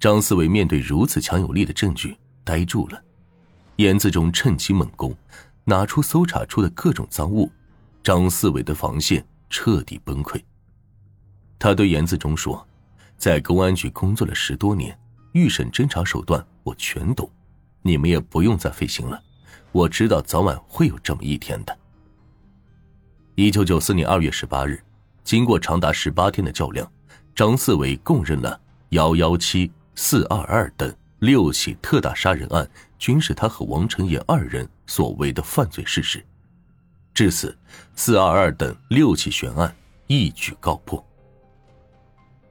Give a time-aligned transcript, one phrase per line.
[0.00, 3.00] 张思维面对如此强有力的证据，呆住了。
[3.76, 5.14] 严自忠趁机猛攻，
[5.64, 7.52] 拿出搜查出的各种赃物，
[8.02, 10.42] 张思维的防线彻底崩溃。
[11.58, 12.66] 他对严自忠说
[13.18, 14.98] ：“在公安局工作了十多年，
[15.32, 17.30] 预审侦查手段我全懂，
[17.82, 19.22] 你们也不用再费心了。
[19.70, 21.78] 我知道早晚会有这么一天的。”
[23.36, 24.82] 一九九四年二月十八日，
[25.24, 26.90] 经过长达十八天的较量，
[27.34, 28.58] 张四维供认了
[28.90, 29.70] 幺幺七、
[30.02, 32.66] 四二二等六起特大杀人案
[32.98, 36.24] 均是他和王成岩二人所为的犯罪事实。
[37.12, 37.54] 至此，
[37.94, 41.06] 四二二等六起悬案一举告破。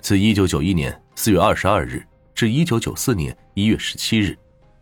[0.00, 2.02] 自一九九一年四月二十二日
[2.34, 4.34] 至一九九四年一月十七日，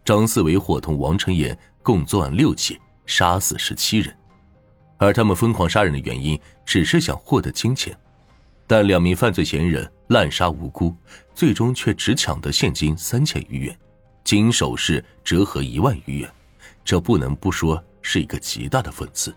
[0.05, 4.17] 张四维伙同王成岩共作案六起，杀死十七人。
[4.99, 7.99] 而他们疯狂杀人的原因只是想获得金钱，
[8.67, 10.95] 但两名犯罪嫌疑人滥杀无辜，
[11.35, 13.79] 最终却只抢得现金三千余元，
[14.25, 16.31] 金首饰折合一万余元，
[16.85, 19.35] 这不能不说是一个极大的讽刺。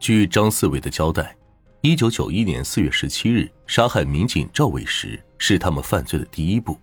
[0.00, 1.36] 据张四伟的交代，
[1.80, 6.78] 一九九一年四月十七日杀害民警赵伟时是他们犯罪的第一步，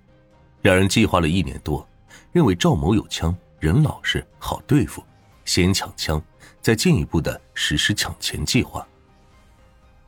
[0.61, 1.87] 两人计划了一年多，
[2.31, 5.03] 认为赵某有枪，人老实，好对付，
[5.45, 6.21] 先抢枪。
[6.61, 8.87] 再进一步的实施抢钱计划。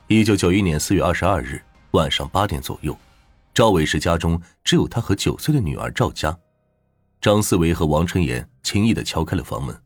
[0.10, 2.98] 一九九一年四月二十二日晚上八点左右，
[3.54, 6.34] 赵伟石家中只有他和九岁的女儿赵佳。
[7.20, 9.78] 张思维和王成岩轻易的敲开了房门。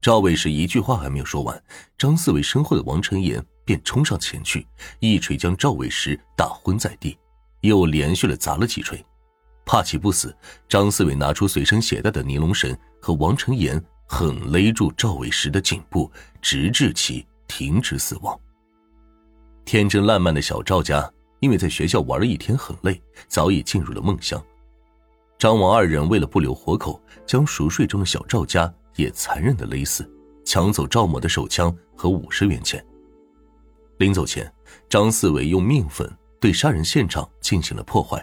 [0.00, 1.62] 赵伟石一句话还没有说完，
[1.98, 4.66] 张思维身后的王成岩便冲上前去，
[5.00, 7.18] 一锤将赵伟石打昏在地，
[7.60, 9.04] 又连续的砸了几锤。
[9.66, 10.34] 怕其不死，
[10.66, 13.82] 张思维拿出随身携带的尼龙绳和王成岩。
[14.06, 18.38] 狠勒住赵伟石的颈部，直至其停止死亡。
[19.72, 24.38] 天真烂漫的小赵家，因为在学校玩了一天很累，早已进入了梦乡。
[25.38, 30.06] 张王二人为了不留活口，将熟睡中的小赵家也残忍的勒死，
[30.44, 32.84] 抢走赵某的手枪和五十元钱。
[33.96, 34.52] 临走前，
[34.90, 36.06] 张四伟用面粉
[36.38, 38.22] 对杀人现场进行了破坏，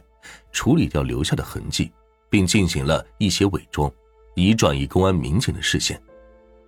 [0.51, 1.91] 处理掉留下的痕迹，
[2.29, 3.91] 并进行了一些伪装。
[4.35, 5.99] 以转移公安民警的视线。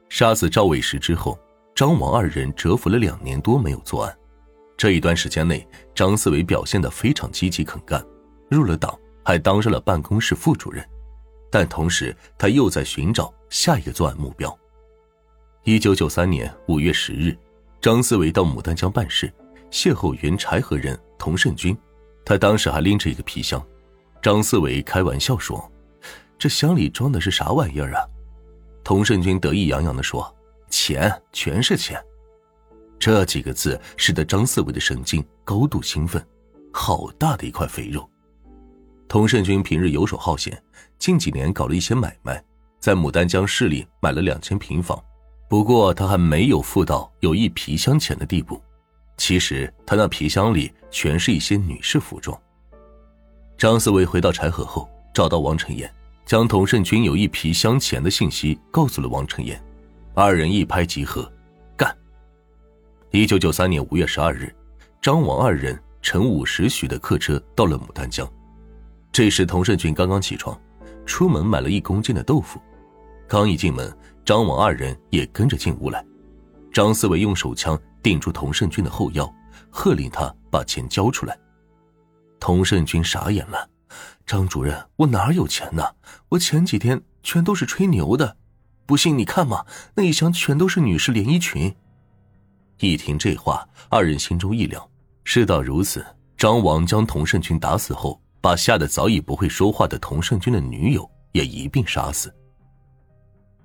[0.09, 1.38] 杀死赵伟石之后，
[1.75, 4.17] 张王二人蛰伏了两年多没有作案。
[4.81, 8.03] 这一段时间内，张思维表现得非常积极肯干，
[8.50, 10.84] 入了党，还当上了办公室副主任。
[11.52, 14.58] 但同时，他又在寻找下一个作案目标。
[15.66, 17.38] 一九九三年五月十日，
[17.80, 19.31] 张思维到牡丹江办事，
[19.69, 21.78] 邂逅原柴河人童胜军，
[22.25, 23.63] 他当时还拎着一个皮箱。
[24.19, 25.72] 张思维开玩笑说。
[26.40, 28.02] 这箱里装的是啥玩意儿啊？
[28.84, 30.36] 童胜军得意洋洋地说
[30.72, 32.03] ：“钱，全是钱。”
[33.01, 36.23] 这几个字使得张四伟的神经高度兴奋。
[36.72, 38.07] 好大的一块肥肉！
[39.07, 40.63] 童胜军平日游手好闲，
[41.00, 42.41] 近几年搞了一些买卖，
[42.79, 45.03] 在牡丹江市里买了两间平房。
[45.50, 48.62] 不过他还没有富到有一皮箱钱的地步。
[49.18, 52.39] 其实他那皮箱里全是一些女士服装。
[53.57, 55.91] 张四伟回到柴河后，找到王成岩。
[56.23, 59.59] 将童胜军有一皮箱钱的信息告诉了王成岩，
[60.13, 61.29] 二人一拍即合，
[63.13, 64.55] 一九九三年五月十二日，
[65.01, 68.25] 张王二人乘五时许的客车到了牡丹江。
[69.11, 70.57] 这时童胜军刚刚起床，
[71.05, 72.57] 出门买了一公斤的豆腐。
[73.27, 76.01] 刚一进门，张王二人也跟着进屋来。
[76.71, 79.29] 张思维用手枪顶住童胜军的后腰，
[79.69, 81.38] 喝令他把钱交出来。
[82.39, 83.69] 童胜军傻眼了。
[84.25, 85.83] 张主任，我哪有钱呢？
[86.29, 88.38] 我前几天全都是吹牛的，
[88.85, 91.75] 不信你看嘛，那一箱全都是女士连衣裙。
[92.90, 94.86] 一听这话，二人心中一凉。
[95.24, 96.06] 事到如此，
[96.38, 102.34] 张王将童胜军打死后，把吓得早已不会说话的童胜军的女友也一并杀死。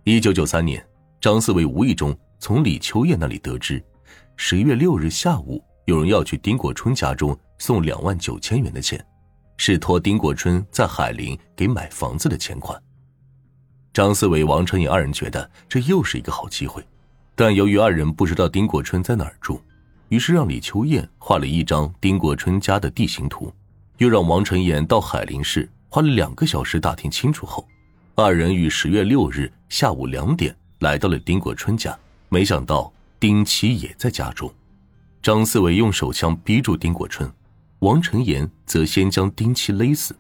[0.05, 0.87] 一九九三年，
[1.21, 3.83] 张四维无意中从李秋叶那里得知，
[4.37, 9.05] 十一月六日下午有人要去丁国春家中送两万九千元的钱。
[9.59, 12.79] 是托丁国春在海陵给买房子的钱款。
[13.95, 16.87] 张思维、王成颖二人觉得这又是一个好机会，
[17.39, 19.61] 但由于二人不知道丁国春在哪儿住，
[20.09, 23.53] 于是让李秋燕画了一张丁国春家的地形图，
[23.99, 27.69] 又让王成岩到海林市花了两个小时打听清楚后，
[28.15, 31.97] 二人于十月六日下午两点来到了丁国春家。
[32.31, 32.91] 没想到
[33.21, 34.51] 丁七也在家中，
[35.21, 37.31] 张思伟用手枪逼住丁国春。
[37.81, 40.17] 王成岩则先将丁七勒死，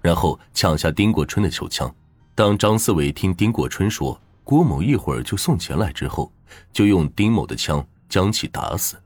[0.00, 1.92] 然后抢下丁国春的手枪。
[2.36, 6.32] 当张四伟听丁国春说郭某一会儿就送钱来之后，
[6.72, 8.96] 就用丁某的枪将其打死。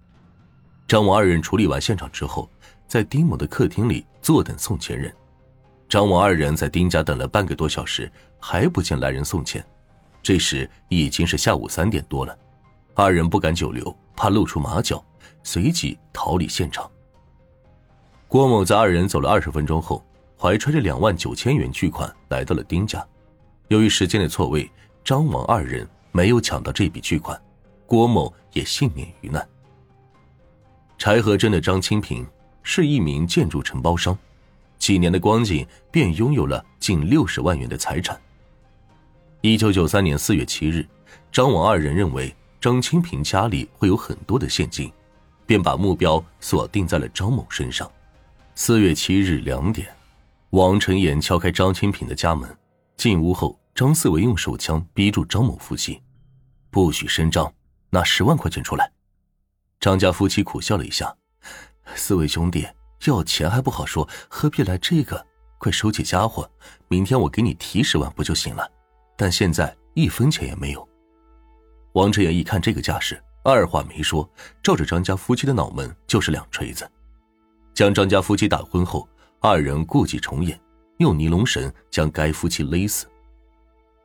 [0.88, 2.48] 张王二人处理完现场之后，
[2.86, 5.12] 在丁某的客厅里坐等送钱人。
[5.88, 9.64] 张王二人在丁家等了半个多小时，还不见来人送钱。
[10.22, 12.36] 这时已经是下午三点多了，
[12.94, 15.04] 二人不敢久留，怕露出马脚，
[15.44, 16.90] 随即逃离现场。
[18.26, 20.04] 郭某在二人走了二十分钟后，
[20.36, 23.06] 怀揣着两万九千元巨款来到了丁家。
[23.68, 24.68] 由于时间的错位，
[25.04, 27.38] 张王二人没有抢到这笔巨款，
[27.84, 29.46] 郭某也幸免于难。
[30.96, 32.26] 柴河镇的张清平
[32.62, 34.16] 是一名建筑承包商，
[34.78, 38.18] 几年的光景便拥有了近六十万元的财产。
[39.42, 40.88] 一九九三年四月七日，
[41.30, 44.90] 张王二人认为张清平家里会有很多的现金，
[45.44, 47.86] 便把目标锁定在了张某身上。
[48.54, 49.86] 四月七日两点，
[50.48, 52.48] 王成岩敲开张清平的家门，
[52.96, 56.00] 进屋后，张四维用手枪逼住张某夫妻，
[56.76, 57.50] 不许声张，
[57.88, 58.92] 拿十万块钱出来。
[59.80, 61.16] 张家夫妻苦笑了一下
[61.96, 62.68] ：“四位兄弟
[63.06, 65.26] 要钱还不好说，何必来这个？
[65.56, 66.46] 快收起家伙，
[66.88, 68.70] 明天我给你提十万不就行了？
[69.16, 70.86] 但现在一分钱也没有。”
[71.96, 74.30] 王成岩一看这个架势，二话没说，
[74.62, 76.86] 照着张家夫妻的脑门就是两锤子，
[77.72, 79.08] 将张家夫妻打昏后，
[79.40, 80.60] 二人故伎重演，
[80.98, 83.06] 用尼龙绳将该夫妻勒死。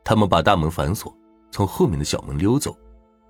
[0.02, 1.14] 他们把大门反锁，
[1.52, 2.76] 从后面的小门溜走。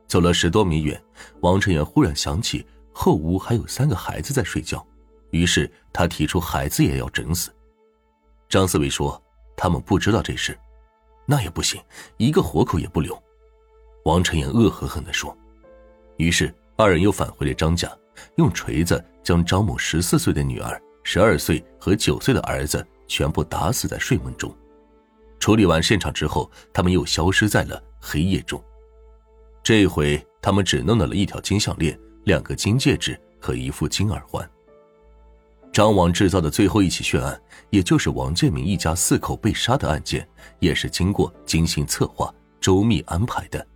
[0.08, 1.02] 走了十多米远，
[1.40, 4.86] 王成元忽然想起后屋还有三个孩子在睡觉，
[5.30, 7.50] 于是他提出孩子也要整死。
[8.48, 9.20] 张思维说
[9.56, 10.58] ：“他们不知道这事，
[11.24, 11.80] 那也不行，
[12.18, 13.18] 一个活口也不留。”
[14.04, 15.34] 王成元恶狠狠地说。
[16.18, 17.90] 于是二人又返回了张家，
[18.36, 24.54] 用锤子将张某十四岁的女儿、十二岁和九岁的儿子全部打死在睡梦中。
[25.42, 28.62] 处理完现场之后，他们又消失在了黑夜中。
[29.60, 34.48] 这回他们只弄到了一条金项链、两个金戒指和一副金耳环。
[35.72, 40.24] 张王制造的最后一起血案，也就是王建民一家四口被杀的案件，
[40.60, 43.66] 也是经过精心策划、周密安排的。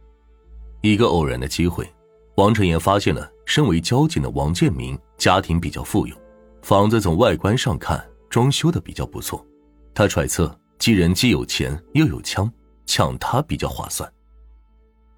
[0.82, 1.92] 一个偶然的机会，
[2.36, 6.14] 王成岩发现了身为交警的王建民家庭比较富有，
[6.62, 9.44] 房子从外观上看装修的比较不错。
[9.92, 12.50] 他揣测，既人既有钱又有枪，
[12.84, 14.10] 抢他比较划算。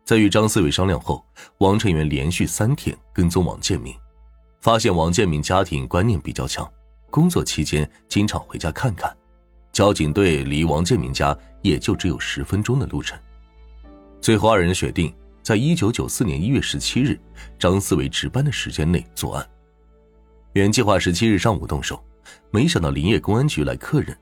[0.05, 1.25] 在与张思伟商量后，
[1.59, 3.95] 王成元连续三天跟踪王建民，
[4.61, 6.67] 发现王建民家庭观念比较强，
[7.11, 9.15] 工作期间经常回家看看。
[9.71, 13.19] 交警队离王建民家也就只有十分钟的路程。
[14.21, 17.21] 最后，二人决定在一九九四年一月十七日
[17.59, 19.47] 张思伟值班的时间内作案。
[20.55, 22.03] 原计划十七日上午动手，
[22.51, 24.19] 没想到林业公安局来客人，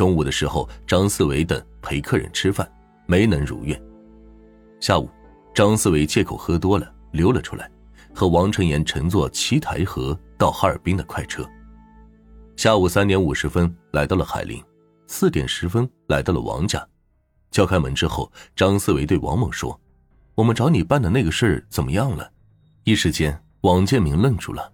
[0.00, 2.66] 中午的时候张思维等陪客人吃饭，
[3.04, 3.78] 没能如愿。
[4.80, 5.10] 下午。
[5.54, 7.70] 张思维借口喝多了，溜了出来，
[8.14, 11.46] 和王成岩乘坐七台河到哈尔滨的快车。
[12.56, 14.64] 下午三点五十分来到了海陵，
[15.06, 16.82] 四点十分来到了王家。
[17.50, 19.78] 敲开门之后，张思维对王某说
[20.34, 22.32] ：“我们找你办的那个事怎么样了？”
[22.84, 24.72] 一时间，王建明愣住了。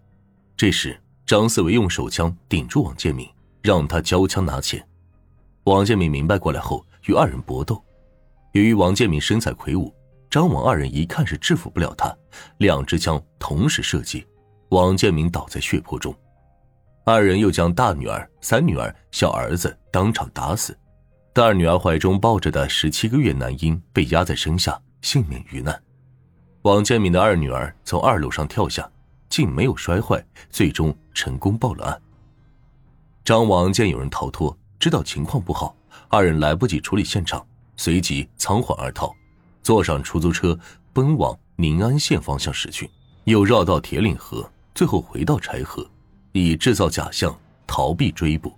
[0.56, 3.28] 这时，张思维用手枪顶住王建明，
[3.60, 4.86] 让他交枪拿钱。
[5.66, 7.82] 王建明明白过来后，与二人搏斗。
[8.52, 9.92] 由于王建明身材魁梧。
[10.28, 12.14] 张王二人一看是制服不了他，
[12.58, 14.26] 两支枪同时射击，
[14.70, 16.14] 王建明倒在血泊中。
[17.04, 20.76] 二人又将大女儿、三女儿、小儿子当场打死。
[21.32, 25.80] 大女儿怀中抱着的十七个月男婴被压在身下，幸免于难。
[26.62, 28.88] 王建明的二女儿从二楼上跳下，
[29.30, 32.02] 竟没有摔坏，最终成功报了案。
[33.24, 35.74] 张王见有人逃脱，知道情况不好，
[36.08, 37.44] 二人来不及处理现场，
[37.76, 39.14] 随即仓皇而逃。
[39.62, 40.58] 坐上出租车，
[40.92, 42.88] 奔往宁安县方向驶去，
[43.24, 45.84] 又绕到铁岭河，最后回到柴河，
[46.32, 48.56] 以制造假象逃避追捕。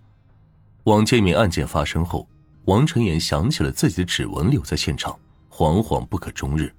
[0.84, 2.28] 王建民案件发生后，
[2.64, 5.18] 王成岩想起了自己的指纹留在现场，
[5.50, 6.70] 惶惶不可终日。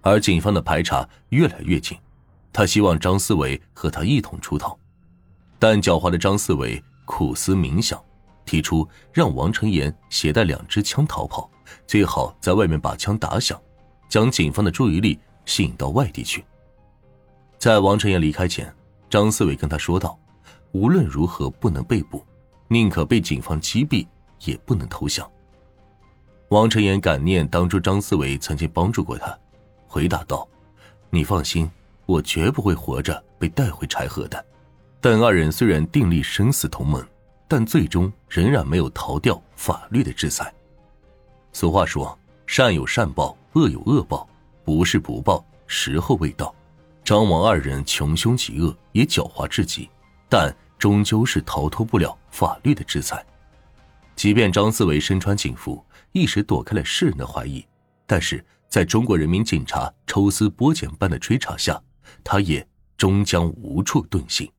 [0.00, 1.96] 而警方的排查越来越紧，
[2.52, 4.78] 他希望张思维和他一同出逃，
[5.58, 8.00] 但狡猾的张思维苦思冥想，
[8.44, 11.50] 提出让王成岩携带两支枪逃跑，
[11.86, 13.60] 最好在外面把枪打响。
[14.08, 16.44] 将警方的注意力吸引到外地去。
[17.56, 18.70] 在王成岩离开前，
[19.08, 20.18] 张思维跟他说道
[20.72, 22.22] ：“无论如何不能被捕，
[22.68, 24.06] 宁可被警方击毙，
[24.44, 25.26] 也不能投降。”
[26.50, 29.34] 王成岩感念当初张思维曾经帮助过他，
[29.86, 30.46] 回答道
[31.08, 31.70] ：“你放心，
[32.04, 34.44] 我绝不会活着被带回柴河的。”
[35.00, 37.02] 但二人虽然订立生死同盟，
[37.52, 40.50] 但最终仍然没有逃掉法律的制裁。
[41.52, 42.18] 俗话说
[42.48, 44.26] ：“善有善报。”恶有恶报，
[44.64, 46.54] 不是不报，时候未到。
[47.04, 49.86] 张王二人穷凶极恶，也狡猾至极，
[50.30, 53.22] 但终究是逃脱不了法律的制裁。
[54.16, 57.62] 即便张思维身穿警服，一时躲开了世人的怀疑，
[58.06, 61.78] 但是在中国人民警察抽丝剥茧般的追查下，
[62.24, 62.66] 他也
[62.96, 64.50] 终将无处遁形。